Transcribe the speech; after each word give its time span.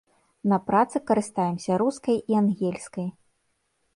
На 0.51 0.57
працы 0.67 1.01
карыстаемся 1.09 1.77
рускай 1.83 2.17
і 2.33 2.39
ангельскай. 2.41 3.07